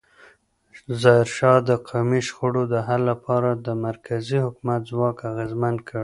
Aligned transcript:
ظاهرشاه 1.01 1.59
د 1.67 1.69
قومي 1.87 2.21
شخړو 2.27 2.63
د 2.73 2.75
حل 2.87 3.01
لپاره 3.11 3.49
د 3.65 3.67
مرکزي 3.87 4.37
حکومت 4.45 4.81
ځواک 4.89 5.17
اغېزمن 5.31 5.75
کړ. 5.87 5.99